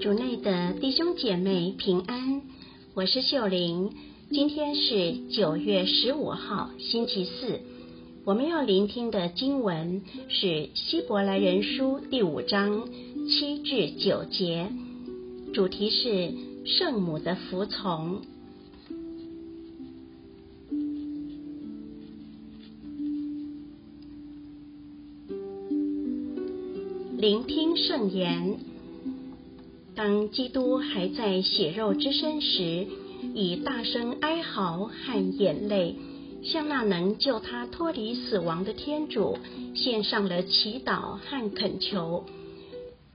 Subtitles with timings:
[0.00, 2.42] 主内的弟兄姐妹平安，
[2.94, 3.90] 我是秀玲。
[4.30, 7.60] 今天是九月十五号，星期四。
[8.24, 12.88] 我们要聆听的经文是《希伯来人书》第五章
[13.28, 14.70] 七至九节，
[15.52, 16.32] 主题是
[16.64, 18.22] 圣母的服从。
[27.18, 28.67] 聆听圣言。
[29.98, 32.86] 当基督还在血肉之身时，
[33.34, 35.96] 以大声哀嚎和眼泪，
[36.44, 39.36] 向那能救他脱离死亡的天主
[39.74, 42.24] 献上了祈祷和恳求，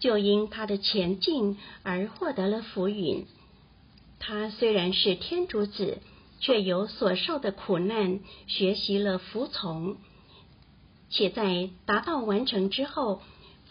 [0.01, 3.27] 就因他的前进而获得了福允。
[4.19, 5.99] 他虽然是天主子，
[6.41, 9.95] 却由所受的苦难学习了服从，
[11.09, 13.21] 且在达到完成之后，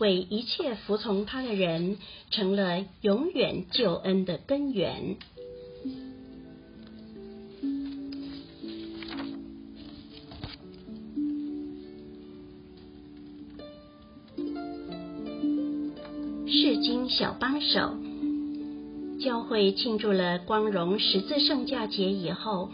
[0.03, 1.97] 为一切服从他的人
[2.33, 5.17] 成了永远救恩的根源。
[16.49, 17.95] 释经小帮手，
[19.21, 22.71] 教会庆祝了光荣十字圣架节以后，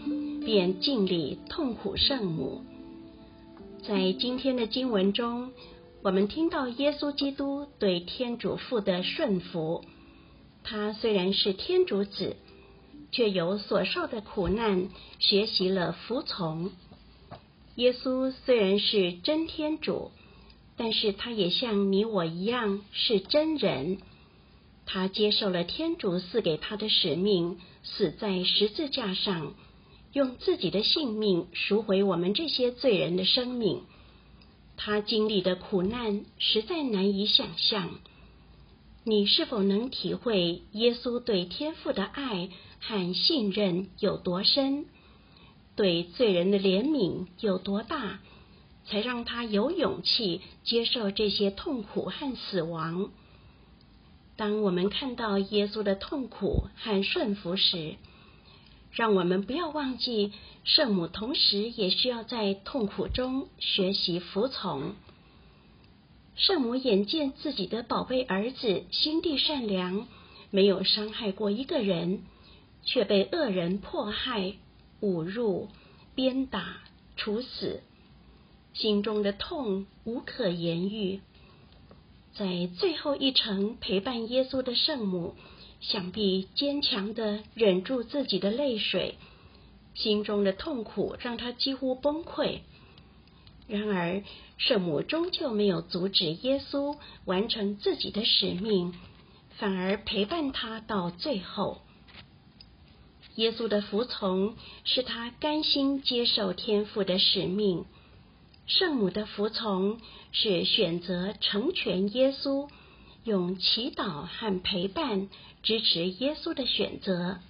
[0.47, 2.62] 便敬礼痛苦圣母。
[3.87, 5.51] 在今天的经文中，
[6.00, 9.84] 我们听到耶稣基督对天主父的顺服，
[10.62, 12.36] 他虽然是天主子，
[13.10, 16.70] 却由所受的苦难学习了服从。
[17.74, 20.12] 耶稣虽然是真天主，
[20.76, 23.98] 但是他也像你我一样是真人，
[24.86, 29.52] 他接受了天主赐给他的使命，死在十字架上，
[30.12, 33.82] 用自己的性命赎回我们这些罪人的生命。
[34.81, 37.99] 他经历的苦难实在难以想象，
[39.03, 44.87] 你是否能体会耶稣对天父的爱和信任有多深，
[45.75, 48.21] 对罪人的怜悯有多大，
[48.87, 53.11] 才让他有勇气接受这些痛苦和死亡？
[54.37, 57.97] 当我们看到耶稣的痛苦和顺服时，
[58.91, 60.32] 让我们不要忘记，
[60.65, 64.94] 圣母同时也需要在痛苦中学习服从。
[66.34, 70.06] 圣母眼见自己的宝贝儿子心地善良，
[70.50, 72.22] 没有伤害过一个人，
[72.84, 74.54] 却被恶人迫害、
[75.00, 75.69] 侮辱、
[76.15, 76.78] 鞭打、
[77.16, 77.82] 处死，
[78.72, 81.20] 心中的痛无可言喻。
[82.34, 85.34] 在最后一程陪伴耶稣的圣母。
[85.81, 89.16] 想必坚强的忍住自己的泪水，
[89.94, 92.61] 心中的痛苦让他几乎崩溃。
[93.66, 94.22] 然而，
[94.56, 96.97] 圣母终究没有阻止耶稣
[97.27, 98.94] 完成自己的使命，
[99.59, 101.83] 反而陪伴他到最后。
[103.34, 107.84] 耶稣的服从是他甘心接受天父的使命，
[108.67, 110.00] 圣母的服从
[110.33, 112.69] 是选择成全耶稣。
[113.28, 115.28] 用祈祷和陪伴
[115.62, 117.41] 支持耶稣的选择。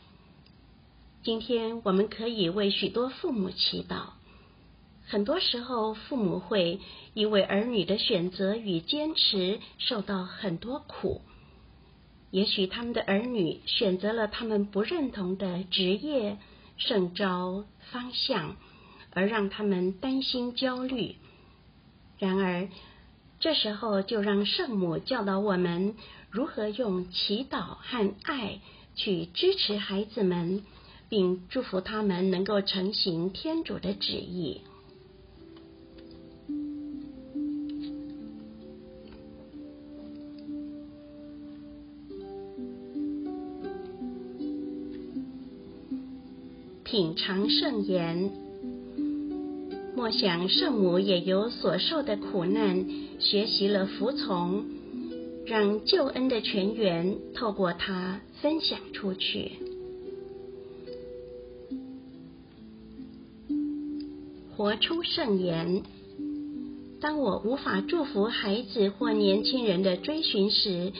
[1.22, 4.06] 今天我们可以为许多父母祈祷。
[5.06, 6.80] 很多时候，父母会
[7.14, 11.22] 因为儿女的选择与坚持受到很多苦。
[12.32, 16.38] 也许他们的儿女选择了他们不认同的职业、
[16.76, 18.56] 圣招、方向，
[19.12, 21.14] 而让他们担心、焦虑。
[22.18, 22.68] 然而，
[23.40, 25.94] 这时候，就让圣母教导我们
[26.30, 28.60] 如何用祈祷和爱
[28.96, 30.64] 去支持孩子们，
[31.08, 34.62] 并祝福他们能够成行天主的旨意。
[46.82, 48.47] 品尝圣言。
[49.98, 52.86] 默想圣母也有所受的苦难，
[53.18, 54.64] 学习了服从，
[55.44, 59.50] 让救恩的泉源透过她分享出去。
[64.56, 65.82] 活出圣言。
[67.00, 70.92] 当我无法祝福孩子或年轻人的追寻时，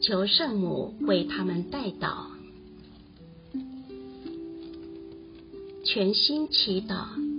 [0.00, 2.28] 求圣母为他们带导。
[5.84, 7.33] 全心祈祷。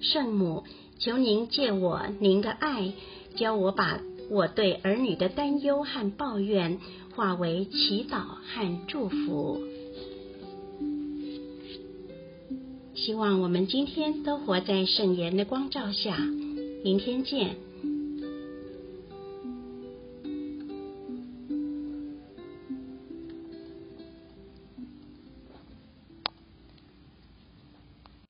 [0.00, 0.64] 圣母，
[0.98, 2.92] 求您借我您的爱，
[3.36, 4.00] 教我把
[4.30, 6.78] 我对儿女的担忧和抱怨
[7.14, 9.60] 化为祈祷和祝福。
[12.94, 16.16] 希望我们今天都活在圣言的光照下。
[16.82, 17.69] 明天见。